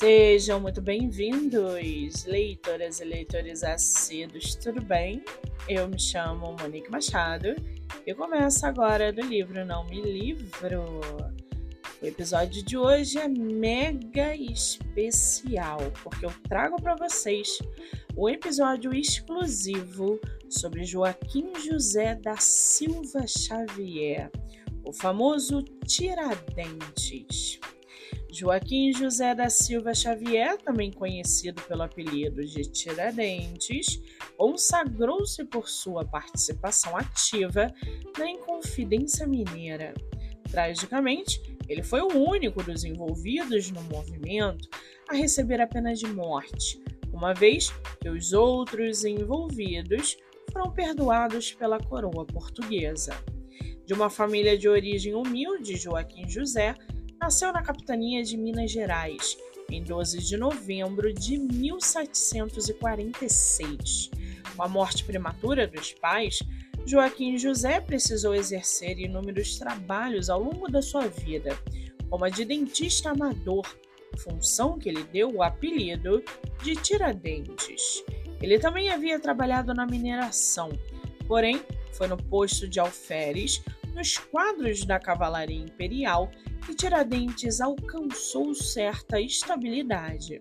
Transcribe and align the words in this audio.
Sejam 0.00 0.58
muito 0.58 0.80
bem-vindos, 0.80 2.24
leitoras 2.24 3.00
e 3.00 3.04
leitores 3.04 3.62
assíduos, 3.62 4.54
tudo 4.54 4.80
bem? 4.80 5.22
Eu 5.68 5.86
me 5.88 6.00
chamo 6.00 6.56
Monique 6.58 6.90
Machado 6.90 7.48
e 8.06 8.14
começo 8.14 8.64
agora 8.64 9.12
do 9.12 9.20
livro 9.20 9.62
Não 9.62 9.84
Me 9.84 10.00
Livro. 10.00 11.02
O 12.00 12.06
episódio 12.06 12.64
de 12.64 12.78
hoje 12.78 13.18
é 13.18 13.28
mega 13.28 14.34
especial, 14.34 15.80
porque 16.02 16.24
eu 16.24 16.32
trago 16.48 16.80
para 16.80 16.94
vocês 16.94 17.58
o 18.16 18.26
episódio 18.26 18.94
exclusivo 18.94 20.18
sobre 20.48 20.82
Joaquim 20.82 21.52
José 21.62 22.14
da 22.14 22.38
Silva 22.38 23.26
Xavier, 23.26 24.30
o 24.82 24.94
famoso 24.94 25.62
Tiradentes. 25.86 27.60
Joaquim 28.32 28.92
José 28.92 29.34
da 29.34 29.50
Silva 29.50 29.92
Xavier, 29.92 30.56
também 30.58 30.92
conhecido 30.92 31.60
pelo 31.62 31.82
apelido 31.82 32.44
de 32.44 32.62
Tiradentes, 32.62 34.00
consagrou-se 34.36 35.44
por 35.44 35.68
sua 35.68 36.04
participação 36.04 36.96
ativa 36.96 37.72
na 38.16 38.30
Inconfidência 38.30 39.26
Mineira. 39.26 39.94
Tragicamente, 40.50 41.40
ele 41.68 41.82
foi 41.82 42.00
o 42.00 42.16
único 42.16 42.62
dos 42.62 42.84
envolvidos 42.84 43.70
no 43.70 43.82
movimento 43.82 44.68
a 45.08 45.14
receber 45.14 45.60
a 45.60 45.66
pena 45.66 45.92
de 45.92 46.06
morte, 46.06 46.82
uma 47.12 47.34
vez 47.34 47.70
que 48.00 48.08
os 48.08 48.32
outros 48.32 49.04
envolvidos 49.04 50.16
foram 50.52 50.72
perdoados 50.72 51.52
pela 51.52 51.78
coroa 51.78 52.24
portuguesa. 52.24 53.12
De 53.86 53.94
uma 53.94 54.08
família 54.08 54.56
de 54.56 54.68
origem 54.68 55.14
humilde, 55.14 55.76
Joaquim 55.76 56.28
José 56.28 56.76
nasceu 57.20 57.52
na 57.52 57.62
capitania 57.62 58.24
de 58.24 58.38
Minas 58.38 58.70
Gerais 58.70 59.36
em 59.70 59.82
12 59.82 60.20
de 60.20 60.38
novembro 60.38 61.12
de 61.12 61.36
1746. 61.38 64.10
Com 64.56 64.62
a 64.62 64.68
morte 64.68 65.04
prematura 65.04 65.66
dos 65.66 65.92
pais, 65.92 66.38
Joaquim 66.86 67.36
José 67.36 67.78
precisou 67.78 68.34
exercer 68.34 68.98
inúmeros 68.98 69.58
trabalhos 69.58 70.30
ao 70.30 70.42
longo 70.42 70.66
da 70.66 70.80
sua 70.80 71.08
vida, 71.08 71.50
como 72.08 72.24
a 72.24 72.30
de 72.30 72.46
dentista 72.46 73.10
amador, 73.10 73.66
função 74.16 74.78
que 74.78 74.90
lhe 74.90 75.04
deu 75.04 75.30
o 75.30 75.42
apelido 75.42 76.24
de 76.62 76.74
Tiradentes. 76.74 78.02
Ele 78.40 78.58
também 78.58 78.88
havia 78.88 79.20
trabalhado 79.20 79.74
na 79.74 79.84
mineração, 79.86 80.70
porém 81.28 81.60
foi 81.92 82.08
no 82.08 82.16
posto 82.16 82.66
de 82.66 82.80
alferes, 82.80 83.62
nos 83.94 84.16
quadros 84.18 84.84
da 84.84 84.98
cavalaria 84.98 85.60
imperial, 85.60 86.30
que 86.64 86.74
Tiradentes 86.74 87.60
alcançou 87.60 88.54
certa 88.54 89.20
estabilidade. 89.20 90.38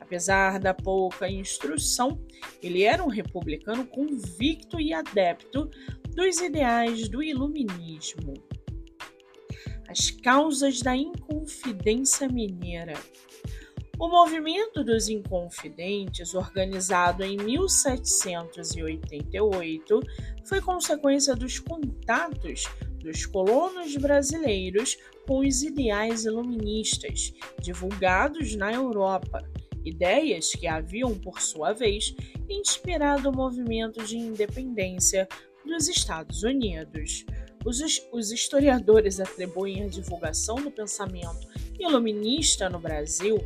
Apesar 0.00 0.60
da 0.60 0.72
pouca 0.72 1.28
instrução, 1.28 2.20
ele 2.62 2.84
era 2.84 3.02
um 3.02 3.08
republicano 3.08 3.84
convicto 3.84 4.80
e 4.80 4.94
adepto 4.94 5.68
dos 6.14 6.38
ideais 6.38 7.08
do 7.08 7.22
iluminismo. 7.22 8.34
As 9.88 10.10
causas 10.10 10.80
da 10.80 10.96
Inconfidência 10.96 12.28
Mineira. 12.28 12.94
O 13.98 14.08
movimento 14.08 14.84
dos 14.84 15.08
Inconfidentes, 15.08 16.34
organizado 16.34 17.24
em 17.24 17.38
1788, 17.38 20.00
foi 20.44 20.60
consequência 20.60 21.34
dos 21.34 21.58
contatos 21.58 22.64
dos 22.98 23.24
colonos 23.24 23.96
brasileiros 23.96 24.98
com 25.26 25.38
os 25.38 25.62
ideais 25.62 26.26
iluministas 26.26 27.32
divulgados 27.58 28.54
na 28.54 28.70
Europa, 28.70 29.42
ideias 29.82 30.50
que 30.50 30.66
haviam, 30.66 31.18
por 31.18 31.40
sua 31.40 31.72
vez, 31.72 32.14
inspirado 32.50 33.30
o 33.30 33.34
movimento 33.34 34.04
de 34.04 34.18
independência 34.18 35.26
dos 35.64 35.88
Estados 35.88 36.42
Unidos. 36.42 37.24
Os, 37.64 37.80
historiadores 38.30 39.20
atribuem 39.20 39.84
a 39.84 39.88
divulgação 39.88 40.56
do 40.56 40.70
pensamento 40.70 41.48
iluminista 41.78 42.68
no 42.68 42.78
Brasil 42.78 43.38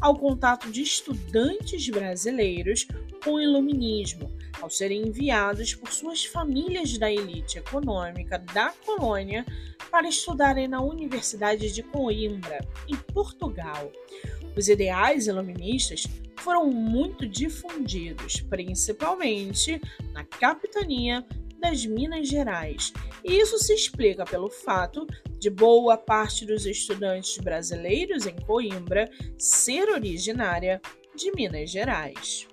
ao 0.00 0.16
contato 0.16 0.70
de 0.70 0.82
estudantes 0.82 1.88
brasileiros 1.88 2.86
com 3.22 3.34
o 3.34 3.40
iluminismo, 3.40 4.30
ao 4.60 4.70
serem 4.70 5.08
enviados 5.08 5.74
por 5.74 5.92
suas 5.92 6.24
famílias 6.24 6.96
da 6.98 7.10
elite 7.10 7.58
econômica 7.58 8.38
da 8.38 8.72
colônia 8.84 9.44
para 9.90 10.08
estudarem 10.08 10.68
na 10.68 10.80
Universidade 10.80 11.72
de 11.72 11.82
Coimbra, 11.82 12.66
em 12.88 12.96
Portugal. 12.96 13.90
Os 14.56 14.68
ideais 14.68 15.26
iluministas 15.26 16.06
foram 16.38 16.66
muito 16.66 17.26
difundidos, 17.26 18.40
principalmente 18.40 19.80
na 20.12 20.24
capitania 20.24 21.26
das 21.58 21.84
Minas 21.84 22.28
Gerais, 22.28 22.92
e 23.24 23.40
isso 23.40 23.58
se 23.58 23.74
explica 23.74 24.24
pelo 24.24 24.48
fato 24.48 25.06
de 25.38 25.50
boa 25.50 25.96
parte 25.96 26.44
dos 26.44 26.66
estudantes 26.66 27.38
brasileiros 27.38 28.26
em 28.26 28.36
Coimbra 28.36 29.10
ser 29.38 29.88
originária 29.88 30.80
de 31.14 31.30
Minas 31.32 31.70
Gerais. 31.70 32.46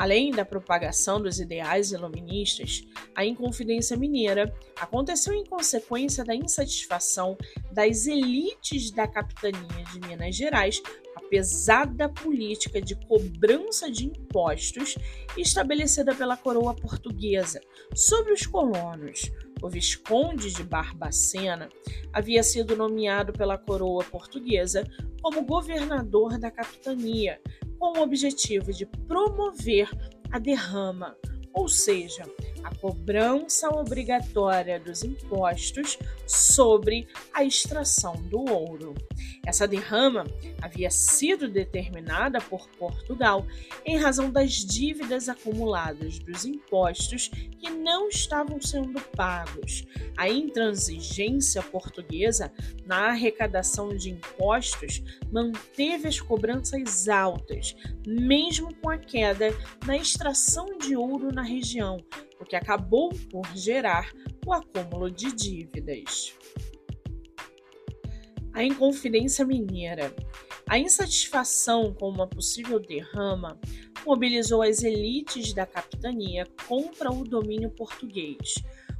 Além 0.00 0.30
da 0.30 0.46
propagação 0.46 1.20
dos 1.20 1.38
ideais 1.38 1.92
iluministas, 1.92 2.82
a 3.14 3.22
Inconfidência 3.22 3.98
Mineira 3.98 4.50
aconteceu 4.80 5.34
em 5.34 5.44
consequência 5.44 6.24
da 6.24 6.34
insatisfação 6.34 7.36
das 7.70 8.06
elites 8.06 8.90
da 8.90 9.06
capitania 9.06 9.84
de 9.92 10.00
Minas 10.08 10.34
Gerais 10.34 10.80
a 11.16 11.20
pesada 11.28 12.08
política 12.08 12.80
de 12.80 12.94
cobrança 13.06 13.90
de 13.90 14.06
impostos 14.06 14.96
estabelecida 15.36 16.14
pela 16.14 16.34
coroa 16.34 16.74
portuguesa 16.74 17.60
sobre 17.94 18.32
os 18.32 18.46
colonos. 18.46 19.30
O 19.62 19.68
Visconde 19.68 20.50
de 20.50 20.62
Barbacena 20.62 21.68
havia 22.12 22.42
sido 22.42 22.76
nomeado 22.76 23.32
pela 23.32 23.58
coroa 23.58 24.04
portuguesa 24.04 24.84
como 25.22 25.44
governador 25.44 26.38
da 26.38 26.50
capitania, 26.50 27.40
com 27.78 27.98
o 27.98 28.02
objetivo 28.02 28.72
de 28.72 28.86
promover 28.86 29.88
a 30.30 30.38
derrama, 30.38 31.16
ou 31.52 31.68
seja, 31.68 32.24
a 32.62 32.74
cobrança 32.74 33.68
obrigatória 33.68 34.78
dos 34.78 35.02
impostos 35.02 35.98
sobre 36.26 37.08
a 37.32 37.44
extração 37.44 38.14
do 38.22 38.40
ouro. 38.40 38.94
Essa 39.44 39.66
derrama 39.66 40.24
havia 40.60 40.90
sido 40.90 41.48
determinada 41.48 42.40
por 42.40 42.68
Portugal 42.70 43.46
em 43.84 43.96
razão 43.96 44.30
das 44.30 44.52
dívidas 44.52 45.28
acumuladas 45.28 46.18
dos 46.18 46.44
impostos 46.44 47.28
que 47.28 47.70
não 47.70 48.08
estavam 48.08 48.60
sendo 48.60 49.00
pagos. 49.16 49.86
A 50.16 50.28
intransigência 50.28 51.62
portuguesa 51.62 52.52
na 52.86 53.08
arrecadação 53.08 53.96
de 53.96 54.10
impostos 54.10 55.02
manteve 55.30 56.08
as 56.08 56.20
cobranças 56.20 57.08
altas, 57.08 57.74
mesmo 58.06 58.74
com 58.76 58.90
a 58.90 58.98
queda 58.98 59.48
na 59.86 59.96
extração 59.96 60.78
de 60.78 60.96
ouro 60.96 61.32
na 61.32 61.42
região, 61.42 61.98
o 62.40 62.44
que 62.44 62.56
acabou 62.56 63.10
por 63.30 63.46
gerar 63.54 64.10
o 64.46 64.52
acúmulo 64.52 65.10
de 65.10 65.32
dívidas. 65.32 66.34
A 68.52 68.64
Inconfidência 68.64 69.44
Mineira. 69.44 70.14
A 70.68 70.78
insatisfação 70.78 71.92
com 71.92 72.08
uma 72.08 72.26
possível 72.26 72.78
derrama 72.78 73.58
mobilizou 74.06 74.62
as 74.62 74.82
elites 74.82 75.52
da 75.52 75.66
capitania 75.66 76.46
contra 76.66 77.12
o 77.12 77.24
domínio 77.24 77.70
português. 77.70 78.54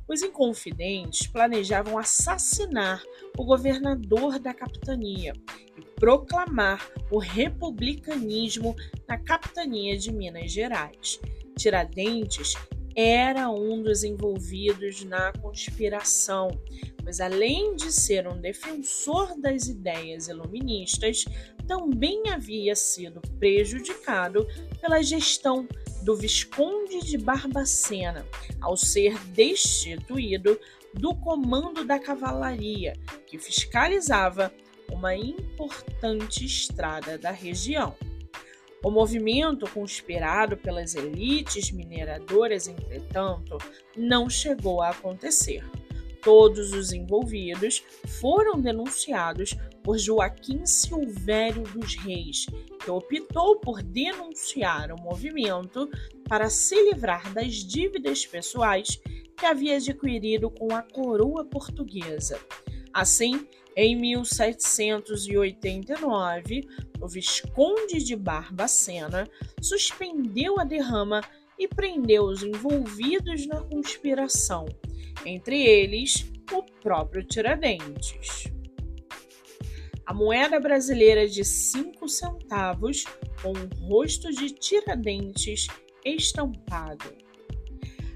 Os 0.09 0.23
inconfidentes 0.23 1.29
planejavam 1.29 1.97
assassinar 1.97 3.01
o 3.39 3.45
governador 3.45 4.41
da 4.41 4.53
capitania 4.53 5.33
e 5.79 5.83
proclamar 6.01 6.85
o 7.13 7.19
republicanismo 7.19 8.75
na 9.09 9.17
capitania 9.17 9.97
de 9.97 10.13
Minas 10.13 10.51
Gerais. 10.51 11.21
Tiradentes 11.57 12.55
era 13.01 13.49
um 13.49 13.83
dos 13.83 14.05
envolvidos 14.05 15.03
na 15.05 15.33
conspiração, 15.33 16.49
pois 17.03 17.19
além 17.19 17.75
de 17.75 17.91
ser 17.91 18.29
um 18.29 18.39
defensor 18.39 19.41
das 19.41 19.69
ideias 19.69 20.29
iluministas, 20.29 21.25
também 21.67 22.29
havia 22.29 22.77
sido 22.77 23.23
prejudicado 23.39 24.47
pela 24.81 25.03
gestão 25.03 25.67
do 26.03 26.15
Visconde 26.15 27.01
de 27.01 27.17
Barbacena, 27.17 28.27
ao 28.61 28.77
ser 28.77 29.19
destituído 29.29 30.59
do 30.93 31.15
comando 31.15 31.85
da 31.85 31.99
cavalaria, 31.99 32.93
que 33.27 33.39
fiscalizava 33.39 34.53
uma 34.93 35.15
importante 35.17 36.45
estrada 36.45 37.17
da 37.17 37.31
região. 37.31 37.97
O 38.83 38.91
movimento 38.91 39.69
conspirado 39.71 40.57
pelas 40.57 40.95
elites 40.95 41.71
mineradoras, 41.71 42.67
entretanto, 42.67 43.59
não 43.97 44.31
chegou 44.31 44.81
a 44.81 44.89
acontecer. 44.89 45.63
Todos 46.23 46.73
os 46.73 46.93
envolvidos 46.93 47.83
foram 48.21 48.61
denunciados 48.61 49.55
por 49.83 49.99
Joaquim 49.99 50.67
Silvério 50.67 51.63
dos 51.63 51.95
Reis, 51.95 52.47
que 52.83 52.91
optou 52.91 53.57
por 53.57 53.83
denunciar 53.83 54.93
o 54.93 55.01
movimento 55.01 55.89
para 56.29 56.51
se 56.51 56.75
livrar 56.91 57.33
das 57.33 57.55
dívidas 57.57 58.27
pessoais 58.27 59.01
que 59.37 59.47
havia 59.47 59.77
adquirido 59.77 60.51
com 60.51 60.75
a 60.75 60.83
coroa 60.83 61.45
portuguesa. 61.45 62.39
Assim, 62.93 63.47
em 63.77 63.95
1789, 63.97 66.69
o 67.01 67.09
Visconde 67.09 68.05
de 68.05 68.17
Barbacena 68.17 69.29
suspendeu 69.61 70.59
a 70.59 70.65
derrama 70.65 71.21
e 71.59 71.69
prendeu 71.69 72.25
os 72.25 72.43
envolvidos 72.43 73.47
na 73.47 73.61
conspiração, 73.63 74.67
entre 75.25 75.63
eles 75.63 76.29
o 76.53 76.65
próprio 76.83 77.23
Tiradentes. 77.23 78.49
A 80.05 80.13
moeda 80.13 80.59
brasileira 80.59 81.29
de 81.29 81.45
cinco 81.45 82.09
centavos 82.09 83.05
com 83.43 83.53
o 83.53 83.69
rosto 83.87 84.29
de 84.31 84.51
Tiradentes 84.51 85.69
estampado. 86.05 87.15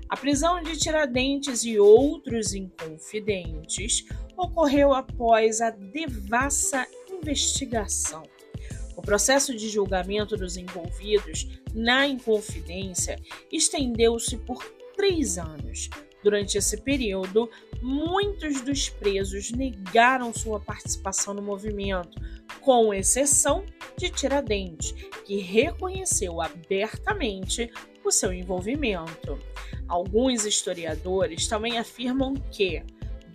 A 0.09 0.17
prisão 0.17 0.61
de 0.62 0.77
Tiradentes 0.77 1.65
e 1.65 1.79
outros 1.79 2.53
inconfidentes 2.53 4.05
ocorreu 4.36 4.92
após 4.92 5.60
a 5.60 5.70
devassa 5.70 6.86
investigação. 7.10 8.22
O 8.96 9.02
processo 9.02 9.54
de 9.54 9.69
julgamento 9.69 10.36
dos 10.36 10.56
envolvidos 10.56 11.48
na 11.75 12.06
Inconfidência 12.06 13.20
estendeu-se 13.50 14.36
por 14.38 14.64
três 14.96 15.36
anos. 15.36 15.90
Durante 16.22 16.56
esse 16.56 16.78
período, 16.81 17.50
muitos 17.82 18.62
dos 18.62 18.88
presos 18.88 19.50
negaram 19.50 20.32
sua 20.32 20.58
participação 20.58 21.34
no 21.34 21.42
movimento, 21.42 22.19
com 22.60 22.94
exceção 22.94 23.64
de 23.98 24.08
Tiradentes, 24.08 24.92
que 25.26 25.36
reconheceu 25.36 26.40
abertamente 26.40 27.70
o 28.02 28.10
seu 28.10 28.32
envolvimento. 28.32 29.38
Alguns 29.86 30.46
historiadores 30.46 31.46
também 31.46 31.78
afirmam 31.78 32.32
que, 32.50 32.82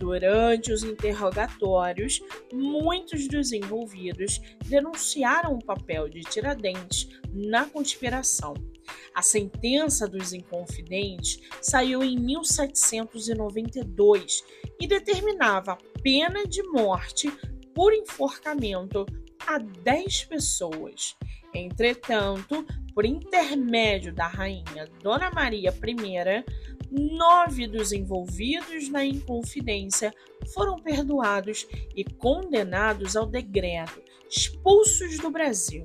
Durante 0.00 0.72
os 0.72 0.82
interrogatórios, 0.82 2.20
muitos 2.50 3.28
dos 3.28 3.52
envolvidos 3.52 4.40
denunciaram 4.66 5.52
o 5.52 5.62
papel 5.62 6.08
de 6.08 6.22
Tiradentes 6.22 7.06
na 7.30 7.66
conspiração. 7.66 8.54
A 9.14 9.20
sentença 9.20 10.08
dos 10.08 10.32
Inconfidentes 10.32 11.38
saiu 11.60 12.02
em 12.02 12.18
1792 12.18 14.42
e 14.80 14.86
determinava 14.86 15.72
a 15.72 15.78
pena 16.02 16.46
de 16.46 16.62
morte 16.62 17.30
por 17.74 17.92
enforcamento 17.92 19.04
a 19.46 19.58
10 19.58 20.24
pessoas. 20.24 21.14
Entretanto, 21.52 22.64
por 22.94 23.04
intermédio 23.04 24.12
da 24.12 24.26
rainha 24.26 24.88
Dona 25.02 25.30
Maria 25.30 25.70
I, 25.70 26.44
nove 26.90 27.66
dos 27.66 27.92
envolvidos 27.92 28.88
na 28.88 29.04
Inconfidência 29.04 30.12
foram 30.52 30.76
perdoados 30.76 31.66
e 31.94 32.04
condenados 32.04 33.16
ao 33.16 33.26
degredo, 33.26 34.02
expulsos 34.28 35.18
do 35.18 35.30
Brasil, 35.30 35.82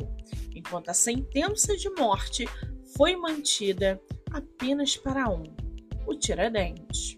enquanto 0.55 0.89
a 0.89 0.93
sentença 0.93 1.75
de 1.77 1.89
morte 1.91 2.47
foi 2.97 3.15
mantida 3.15 4.01
apenas 4.31 4.97
para 4.97 5.29
um, 5.29 5.43
o 6.07 6.15
Tiradentes. 6.15 7.17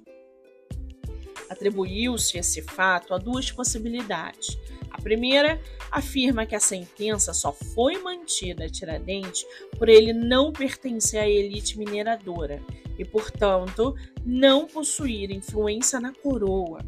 Atribuiu-se 1.50 2.38
esse 2.38 2.62
fato 2.62 3.14
a 3.14 3.18
duas 3.18 3.50
possibilidades. 3.52 4.58
A 4.92 5.02
primeira 5.02 5.62
afirma 5.92 6.46
que 6.46 6.56
a 6.56 6.60
sentença 6.60 7.34
só 7.34 7.52
foi 7.52 7.98
mantida 7.98 8.66
a 8.66 8.70
Tiradentes 8.70 9.46
por 9.78 9.90
ele 9.90 10.14
não 10.14 10.52
pertencer 10.52 11.20
à 11.20 11.28
elite 11.28 11.78
mineradora 11.78 12.62
e, 12.98 13.06
portanto, 13.06 13.96
não 14.26 14.68
possuir 14.68 15.32
influência 15.32 16.00
na 16.00 16.14
coroa. 16.14 16.80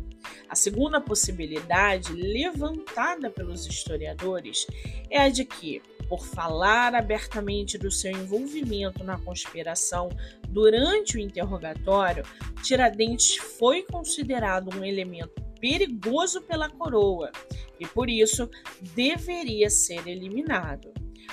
A 0.48 0.56
segunda 0.56 1.00
possibilidade, 1.00 2.12
levantada 2.13 3.30
pelos 3.30 3.66
historiadores, 3.66 4.66
é 5.10 5.19
a 5.19 5.30
de 5.30 5.45
que, 5.45 5.81
por 6.07 6.25
falar 6.25 6.95
abertamente 6.95 7.78
do 7.78 7.92
seu 7.92 8.12
envolvimento 8.12 9.04
na 9.04 9.18
conspiração 9.19 10.10
durante 10.48 11.18
o 11.18 11.19
interrogatório, 11.19 12.24
Tiradentes 12.63 13.38
foi 13.38 13.84
considerado 13.84 14.75
um 14.75 14.84
elemento 14.84 15.42
perigoso 15.62 16.42
pela 16.42 16.69
coroa 16.69 17.31
e, 17.80 17.88
por 17.88 18.10
isso, 18.10 18.50
deveria 18.96 19.70
ser 19.70 20.08
eliminado. 20.08 20.92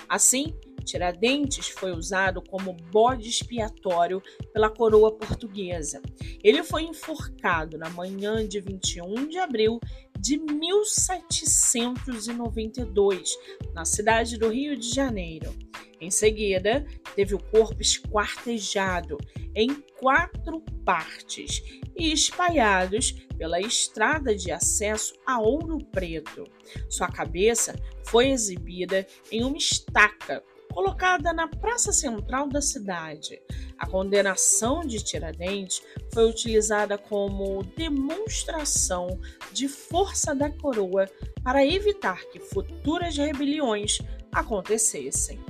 Assim, 0.09 0.55
Tiradentes 0.87 1.69
foi 1.69 1.91
usado 1.91 2.41
como 2.41 2.73
bode 2.93 3.29
expiatório 3.29 4.23
pela 4.53 4.71
coroa 4.71 5.13
portuguesa. 5.13 6.01
Ele 6.43 6.63
foi 6.63 6.85
enforcado 6.85 7.77
na 7.77 7.91
manhã 7.91 8.47
de 8.47 8.61
21 8.61 9.27
de 9.27 9.39
abril 9.39 9.81
de 10.19 10.39
1792, 10.39 13.37
na 13.75 13.85
cidade 13.85 14.39
do 14.39 14.49
Rio 14.49 14.75
de 14.77 14.95
Janeiro. 14.95 15.53
Em 16.01 16.11
seguida, 16.11 16.87
teve 17.15 17.35
o 17.35 17.43
corpo 17.43 17.81
esquartejado 17.81 19.17
em 19.55 19.75
quatro 19.99 20.61
partes 20.85 21.63
e 21.97 22.13
espalhados 22.13 23.13
pela 23.39 23.61
estrada 23.61 24.35
de 24.35 24.53
acesso 24.53 25.15
a 25.27 25.41
Ouro 25.41 25.79
Preto. 25.87 26.45
Sua 26.89 27.09
cabeça 27.09 27.75
foi 28.05 28.29
exibida 28.29 29.07
em 29.33 29.43
uma 29.43 29.57
estaca 29.57 30.43
colocada 30.77 31.33
na 31.33 31.49
praça 31.49 31.91
central 31.91 32.49
da 32.49 32.61
cidade. 32.61 33.41
A 33.79 33.87
condenação 33.87 34.83
de 34.83 35.03
Tiradentes 35.03 35.83
foi 36.13 36.29
utilizada 36.29 36.99
como 36.99 37.63
demonstração 37.63 39.19
de 39.53 39.69
força 39.69 40.35
da 40.35 40.51
coroa 40.51 41.09
para 41.43 41.65
evitar 41.65 42.23
que 42.27 42.39
futuras 42.39 43.17
rebeliões 43.17 44.01
acontecessem. 44.31 45.41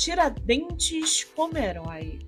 Tiradentes 0.00 1.24
como 1.24 1.58
herói. 1.58 2.20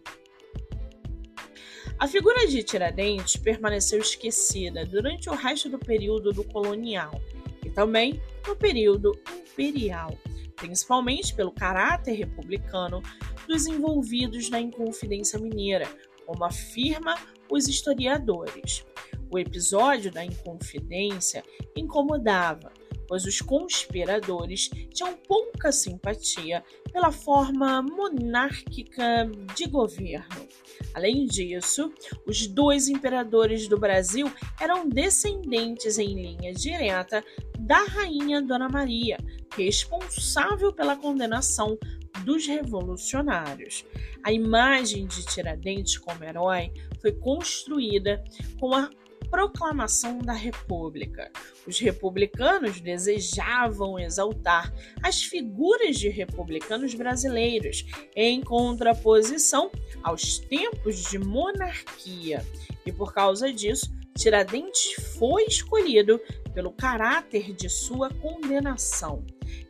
A 1.98 2.06
figura 2.06 2.46
de 2.46 2.62
Tiradentes 2.62 3.38
permaneceu 3.38 3.98
esquecida 3.98 4.84
durante 4.84 5.30
o 5.30 5.34
resto 5.34 5.70
do 5.70 5.78
período 5.78 6.32
do 6.32 6.44
colonial 6.44 7.18
e 7.64 7.70
também 7.70 8.20
no 8.46 8.54
período 8.54 9.18
imperial 9.38 10.18
principalmente 10.54 11.34
pelo 11.34 11.50
caráter 11.50 12.12
republicano 12.12 13.02
dos 13.48 13.66
envolvidos 13.66 14.50
na 14.50 14.60
Inconfidência 14.60 15.38
Mineira, 15.38 15.88
como 16.26 16.44
afirma 16.44 17.16
os 17.50 17.66
historiadores. 17.66 18.84
O 19.30 19.38
episódio 19.38 20.12
da 20.12 20.22
Inconfidência 20.22 21.42
incomodava, 21.74 22.70
pois 23.12 23.26
os 23.26 23.42
conspiradores 23.42 24.70
tinham 24.94 25.12
pouca 25.28 25.70
simpatia 25.70 26.64
pela 26.90 27.12
forma 27.12 27.82
monárquica 27.82 29.30
de 29.54 29.66
governo. 29.66 30.48
Além 30.94 31.26
disso, 31.26 31.92
os 32.26 32.46
dois 32.46 32.88
imperadores 32.88 33.68
do 33.68 33.78
Brasil 33.78 34.32
eram 34.58 34.88
descendentes 34.88 35.98
em 35.98 36.14
linha 36.14 36.54
direta 36.54 37.22
da 37.58 37.84
rainha 37.84 38.40
Dona 38.40 38.70
Maria, 38.70 39.18
responsável 39.54 40.72
pela 40.72 40.96
condenação 40.96 41.78
dos 42.24 42.46
revolucionários. 42.46 43.84
A 44.24 44.32
imagem 44.32 45.06
de 45.06 45.22
Tiradentes 45.26 45.98
como 45.98 46.24
herói 46.24 46.72
foi 47.02 47.12
construída 47.12 48.24
com 48.58 48.74
a 48.74 48.88
proclamação 49.32 50.18
da 50.18 50.34
República. 50.34 51.32
Os 51.66 51.78
republicanos 51.78 52.82
desejavam 52.82 53.98
exaltar 53.98 54.70
as 55.02 55.22
figuras 55.22 55.98
de 55.98 56.10
republicanos 56.10 56.94
brasileiros 56.94 57.86
em 58.14 58.42
contraposição 58.42 59.70
aos 60.02 60.36
tempos 60.38 61.10
de 61.10 61.18
monarquia, 61.18 62.44
e 62.84 62.92
por 62.92 63.14
causa 63.14 63.50
disso, 63.50 63.90
Tiradentes 64.18 65.16
foi 65.18 65.44
escolhido 65.44 66.20
pelo 66.52 66.70
caráter 66.70 67.54
de 67.54 67.70
sua 67.70 68.10
condenação. 68.10 69.24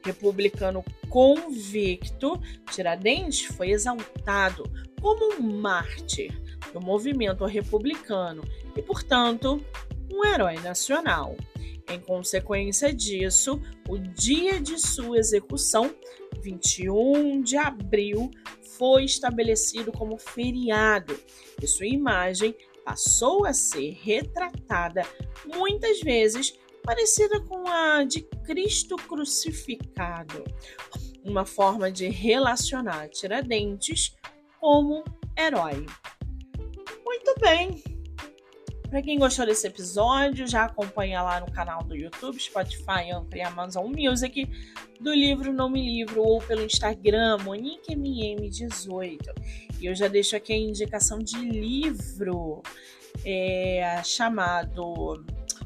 Republicano 0.05 0.85
convicto, 1.09 2.33
Tiradentes 2.73 3.45
foi 3.45 3.71
exaltado 3.71 4.65
como 5.01 5.35
um 5.35 5.61
mártir 5.61 6.37
do 6.73 6.81
movimento 6.81 7.45
republicano 7.45 8.43
e, 8.77 8.83
portanto, 8.83 9.65
um 10.13 10.25
herói 10.25 10.55
nacional. 10.61 11.37
Em 11.89 12.01
consequência 12.01 12.93
disso, 12.93 13.61
o 13.89 13.99
dia 13.99 14.61
de 14.61 14.79
sua 14.79 15.19
execução, 15.19 15.95
21 16.41 17.43
de 17.43 17.57
abril, 17.57 18.31
foi 18.79 19.05
estabelecido 19.05 19.93
como 19.93 20.17
feriado 20.17 21.19
e 21.61 21.67
sua 21.67 21.87
imagem 21.87 22.55
passou 22.85 23.45
a 23.45 23.53
ser 23.53 23.99
retratada 24.03 25.03
muitas 25.47 26.01
vezes 26.01 26.59
parecida 26.83 27.41
com 27.41 27.69
a 27.69 28.03
de 28.05 28.23
Cristo 28.45 28.97
crucificado, 28.97 30.43
uma 31.25 31.45
forma 31.45 31.93
de 31.93 32.09
relacionar 32.09 33.09
Tiradentes 33.09 34.17
como 34.61 35.05
herói. 35.39 35.87
Muito 37.33 37.41
bem. 37.41 37.83
Para 38.91 39.01
quem 39.01 39.19
gostou 39.19 39.47
desse 39.47 39.67
episódio, 39.67 40.47
já 40.47 40.65
acompanha 40.65 41.23
lá 41.23 41.41
no 41.41 41.51
canal 41.51 41.83
do 41.83 41.97
YouTube, 41.97 42.39
Spotify, 42.39 43.11
Anchor 43.11 43.37
e 43.37 43.41
Amazon 43.41 43.91
Music, 43.91 44.47
do 45.01 45.15
livro 45.15 45.51
Não 45.51 45.71
Me 45.71 45.83
Livro, 45.83 46.23
ou 46.23 46.43
pelo 46.43 46.63
Instagram, 46.63 47.39
MoniqueMM18. 47.39 49.19
E 49.81 49.87
eu 49.87 49.95
já 49.95 50.09
deixo 50.09 50.37
aqui 50.37 50.53
a 50.53 50.59
indicação 50.59 51.21
de 51.21 51.39
livro 51.39 52.63
é, 53.25 54.03
chamado 54.05 54.83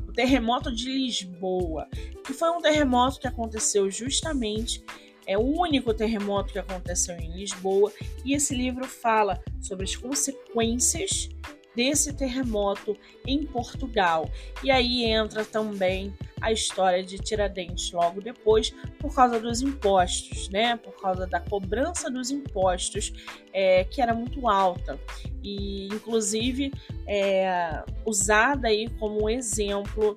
O 0.07 0.13
Terremoto 0.15 0.73
de 0.73 0.89
Lisboa, 0.89 1.89
que 2.25 2.33
foi 2.33 2.51
um 2.51 2.61
terremoto 2.61 3.19
que 3.19 3.27
aconteceu 3.27 3.91
justamente 3.91 4.85
é 5.27 5.37
o 5.37 5.43
único 5.43 5.93
terremoto 5.93 6.53
que 6.53 6.59
aconteceu 6.59 7.17
em 7.17 7.33
Lisboa 7.33 7.93
e 8.25 8.33
esse 8.33 8.55
livro 8.55 8.87
fala 8.87 9.43
sobre 9.61 9.85
as 9.85 9.97
consequências 9.97 11.29
desse 11.77 12.15
terremoto 12.15 12.97
em 13.27 13.45
Portugal. 13.45 14.29
E 14.65 14.71
aí 14.71 15.05
entra 15.05 15.45
também 15.45 16.13
a 16.41 16.51
história 16.51 17.05
de 17.05 17.19
Tiradentes 17.19 17.93
logo 17.93 18.21
depois, 18.21 18.71
por 18.99 19.15
causa 19.15 19.39
dos 19.39 19.61
impostos, 19.61 20.49
né? 20.49 20.77
Por 20.77 20.99
causa 21.01 21.27
da 21.27 21.39
cobrança 21.39 22.11
dos 22.11 22.31
impostos, 22.31 23.13
é, 23.53 23.85
que 23.85 24.01
era 24.01 24.15
muito 24.15 24.49
alta 24.49 24.99
e, 25.43 25.87
inclusive, 25.89 26.73
é, 27.07 27.85
usada 28.05 28.69
aí 28.69 28.89
como 28.99 29.29
exemplo 29.29 30.17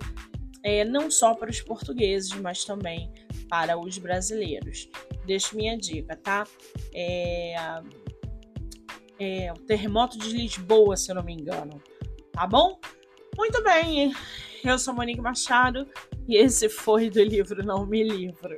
é, 0.63 0.83
não 0.83 1.09
só 1.11 1.33
para 1.33 1.49
os 1.49 1.61
portugueses, 1.61 2.33
mas 2.33 2.63
também 2.65 3.11
para 3.49 3.77
os 3.77 3.97
brasileiros. 3.97 4.89
Deixo 5.25 5.55
minha 5.55 5.77
dica, 5.77 6.15
tá? 6.15 6.45
É, 6.93 7.55
é, 9.19 9.51
o 9.51 9.59
terremoto 9.59 10.17
de 10.17 10.29
Lisboa, 10.29 10.95
se 10.95 11.11
eu 11.11 11.15
não 11.15 11.23
me 11.23 11.33
engano. 11.33 11.81
Tá 12.31 12.47
bom? 12.47 12.79
Muito 13.37 13.63
bem, 13.63 14.13
eu 14.63 14.79
sou 14.79 14.93
Monique 14.93 15.21
Machado 15.21 15.87
e 16.27 16.37
esse 16.37 16.69
foi 16.69 17.09
do 17.09 17.21
livro 17.21 17.65
Não 17.65 17.85
Me 17.85 18.03
Livro. 18.03 18.55